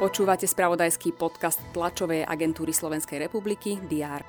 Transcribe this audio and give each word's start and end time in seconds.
Počúvate 0.00 0.48
spravodajský 0.48 1.12
podcast 1.12 1.60
tlačovej 1.76 2.24
agentúry 2.24 2.72
Slovenskej 2.72 3.20
republiky 3.28 3.76
DR. 3.84 4.24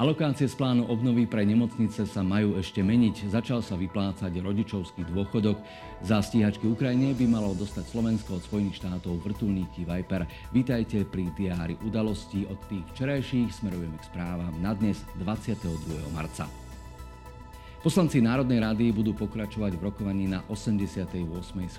Alokácie 0.00 0.48
z 0.48 0.56
plánu 0.56 0.88
obnovy 0.88 1.28
pre 1.28 1.44
nemocnice 1.44 2.08
sa 2.08 2.24
majú 2.24 2.56
ešte 2.56 2.80
meniť. 2.80 3.30
Začal 3.30 3.60
sa 3.60 3.76
vyplácať 3.76 4.32
rodičovský 4.32 5.04
dôchodok. 5.12 5.60
Za 6.00 6.24
stíhačky 6.24 6.66
Ukrajine 6.66 7.12
by 7.12 7.28
malo 7.28 7.52
dostať 7.52 7.84
Slovensko 7.84 8.40
od 8.40 8.42
Spojených 8.42 8.80
štátov 8.80 9.20
vrtulníky 9.20 9.84
Viper. 9.84 10.24
Vítajte 10.56 11.04
pri 11.04 11.28
diári 11.36 11.76
udalostí 11.84 12.48
od 12.48 12.58
tých 12.66 12.82
včerajších. 12.96 13.52
Smerujeme 13.52 14.00
k 14.00 14.08
správam 14.08 14.56
na 14.64 14.72
dnes 14.72 15.04
22. 15.20 15.68
marca. 16.16 16.48
Poslanci 17.80 18.20
Národnej 18.20 18.60
rady 18.60 18.92
budú 18.92 19.16
pokračovať 19.16 19.80
v 19.80 19.88
rokovaní 19.88 20.28
na 20.28 20.44
88. 20.52 21.16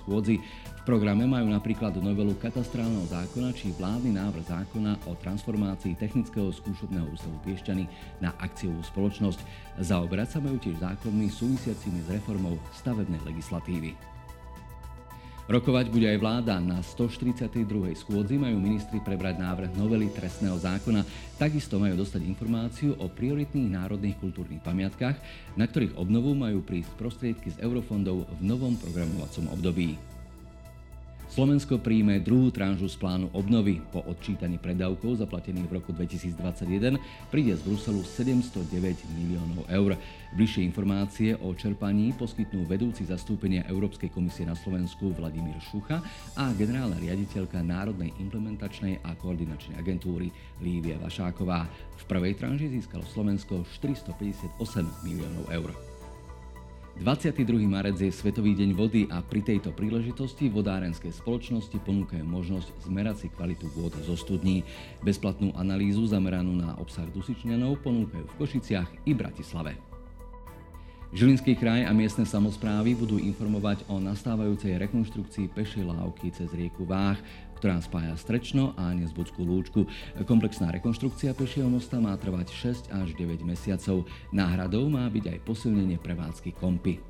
schôdzi. 0.01 0.41
V 0.41 0.81
programe 0.81 1.29
majú 1.29 1.45
napríklad 1.53 1.93
novelu 2.01 2.33
katastrálneho 2.41 3.05
zákona 3.05 3.53
či 3.53 3.69
vládny 3.77 4.17
návrh 4.17 4.49
zákona 4.49 4.97
o 5.05 5.13
transformácii 5.13 5.93
Technického 5.93 6.49
skúšobného 6.49 7.05
ústavu 7.05 7.37
Piešťany 7.45 7.85
na 8.17 8.33
akciovú 8.41 8.81
spoločnosť. 8.81 9.45
Zaoberať 9.77 10.27
sa 10.33 10.39
majú 10.41 10.57
tiež 10.57 10.81
zákonmi 10.81 11.29
súvisiacimi 11.29 12.01
s 12.01 12.09
reformou 12.09 12.57
stavebnej 12.73 13.21
legislatívy. 13.21 13.93
Rokovať 15.51 15.91
bude 15.91 16.07
aj 16.07 16.15
vláda. 16.15 16.63
Na 16.63 16.79
142. 16.79 17.67
schôdzi 17.99 18.39
majú 18.39 18.55
ministri 18.55 19.03
prebrať 19.03 19.35
návrh 19.35 19.75
novely 19.75 20.07
trestného 20.07 20.55
zákona. 20.55 21.03
Takisto 21.35 21.75
majú 21.75 21.99
dostať 21.99 22.23
informáciu 22.23 22.95
o 22.95 23.11
prioritných 23.11 23.67
národných 23.67 24.15
kultúrnych 24.23 24.63
pamiatkách, 24.63 25.19
na 25.59 25.67
ktorých 25.67 25.99
obnovu 25.99 26.31
majú 26.39 26.63
prísť 26.63 26.95
prostriedky 26.95 27.51
z 27.51 27.67
eurofondov 27.67 28.31
v 28.39 28.41
novom 28.47 28.79
programovacom 28.79 29.51
období. 29.51 30.10
Slovensko 31.31 31.79
príjme 31.79 32.19
druhú 32.19 32.51
tranžu 32.51 32.91
z 32.91 32.99
plánu 32.99 33.31
obnovy. 33.31 33.79
Po 33.95 34.03
odčítaní 34.03 34.59
predávkov 34.59 35.23
zaplatených 35.23 35.63
v 35.63 35.75
roku 35.79 35.95
2021 35.95 36.99
príde 37.31 37.55
z 37.55 37.63
Bruselu 37.63 38.03
709 38.03 38.67
miliónov 39.15 39.63
eur. 39.71 39.95
Bližšie 40.35 40.67
informácie 40.67 41.39
o 41.39 41.55
čerpaní 41.55 42.11
poskytnú 42.19 42.67
vedúci 42.67 43.07
zastúpenia 43.07 43.63
Európskej 43.71 44.11
komisie 44.11 44.43
na 44.43 44.59
Slovensku 44.59 45.15
Vladimír 45.15 45.55
Šucha 45.63 46.03
a 46.35 46.51
generálna 46.51 46.99
riaditeľka 46.99 47.63
Národnej 47.63 48.11
implementačnej 48.19 48.99
a 48.99 49.15
koordinačnej 49.15 49.79
agentúry 49.79 50.35
Lívia 50.59 50.99
Vašáková. 50.99 51.63
V 51.95 52.03
prvej 52.11 52.35
tranži 52.35 52.67
získalo 52.67 53.07
Slovensko 53.07 53.63
458 53.79 54.59
miliónov 55.07 55.47
eur. 55.47 55.90
22. 56.99 57.67
marec 57.71 57.95
je 58.03 58.11
Svetový 58.11 58.51
deň 58.51 58.69
vody 58.75 59.07
a 59.07 59.23
pri 59.23 59.39
tejto 59.39 59.71
príležitosti 59.71 60.51
vodárenské 60.51 61.07
spoločnosti 61.07 61.79
ponúkajú 61.87 62.25
možnosť 62.27 62.67
zmerať 62.83 63.15
si 63.23 63.27
kvalitu 63.31 63.71
vôd 63.71 63.95
zo 64.03 64.19
studní. 64.19 64.67
Bezplatnú 64.99 65.55
analýzu 65.55 66.03
zameranú 66.03 66.51
na 66.51 66.75
obsah 66.81 67.07
dusičňanov 67.07 67.79
ponúkajú 67.79 68.25
v 68.27 68.37
Košiciach 68.37 68.89
i 69.07 69.15
Bratislave. 69.15 69.90
Žilinský 71.11 71.59
kraj 71.59 71.83
a 71.83 71.91
miestne 71.91 72.23
samozprávy 72.23 72.95
budú 72.95 73.19
informovať 73.19 73.83
o 73.91 73.99
nastávajúcej 73.99 74.79
rekonštrukcii 74.79 75.51
pešej 75.51 75.83
lávky 75.83 76.31
cez 76.31 76.47
rieku 76.55 76.87
Váh, 76.87 77.19
ktorá 77.59 77.83
spája 77.83 78.15
Strečno 78.15 78.71
a 78.79 78.95
Nezbudskú 78.95 79.43
lúčku. 79.43 79.83
Komplexná 80.23 80.71
rekonštrukcia 80.71 81.35
pešieho 81.35 81.67
mosta 81.67 81.99
má 81.99 82.15
trvať 82.15 82.55
6 82.55 82.95
až 82.95 83.11
9 83.19 83.43
mesiacov. 83.43 84.07
Náhradou 84.31 84.87
má 84.87 85.03
byť 85.11 85.35
aj 85.35 85.43
posilnenie 85.43 85.99
prevádzky 85.99 86.55
kompy. 86.55 87.03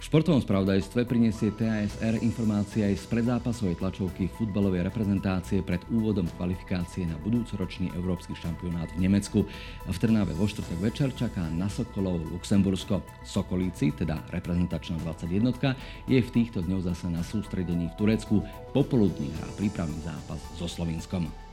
V 0.00 0.08
športovom 0.08 0.40
spravodajstve 0.40 1.04
prinesie 1.04 1.52
TASR 1.52 2.24
informácie 2.24 2.88
aj 2.88 3.04
z 3.04 3.06
predzápasovej 3.12 3.76
tlačovky 3.84 4.32
futbalovej 4.32 4.88
reprezentácie 4.88 5.60
pred 5.60 5.84
úvodom 5.92 6.24
kvalifikácie 6.40 7.04
na 7.04 7.20
budúcoročný 7.20 7.92
európsky 7.92 8.32
šampionát 8.32 8.88
v 8.96 9.04
Nemecku. 9.04 9.44
V 9.84 9.96
Trnave 10.00 10.32
vo 10.32 10.48
štvrtok 10.48 10.80
večer 10.80 11.12
čaká 11.12 11.44
na 11.52 11.68
Sokolov 11.68 12.16
Luxembursko. 12.32 13.04
Sokolíci, 13.28 13.92
teda 13.92 14.24
reprezentačná 14.32 14.96
21, 15.04 15.76
je 16.08 16.16
v 16.16 16.32
týchto 16.32 16.64
dňoch 16.64 16.96
zase 16.96 17.12
na 17.12 17.20
sústredení 17.20 17.92
v 17.92 17.96
Turecku. 18.00 18.40
Popoludní 18.72 19.28
hrá 19.36 19.52
prípravný 19.60 20.00
zápas 20.00 20.40
so 20.56 20.64
Slovinskom. 20.64 21.49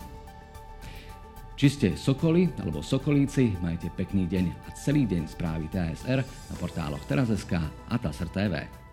Či 1.57 1.67
ste 1.73 1.89
Sokoli 1.97 2.45
alebo 2.61 2.85
Sokolíci, 2.85 3.57
majte 3.65 3.89
pekný 3.89 4.29
deň 4.29 4.45
a 4.69 4.77
celý 4.77 5.09
deň 5.09 5.25
správy 5.25 5.65
TSR 5.73 6.21
na 6.21 6.55
portáloch 6.61 7.01
Teraz.sk 7.09 7.57
a 7.89 7.95
TASR 7.97 8.29
TV. 8.29 8.86